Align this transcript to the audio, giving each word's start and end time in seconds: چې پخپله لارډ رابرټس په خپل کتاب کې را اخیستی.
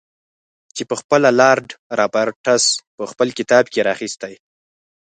چې 0.75 0.83
پخپله 0.91 1.29
لارډ 1.39 1.67
رابرټس 1.99 2.65
په 2.97 3.03
خپل 3.11 3.27
کتاب 3.39 3.65
کې 3.71 3.79
را 3.85 3.91
اخیستی. 3.95 4.33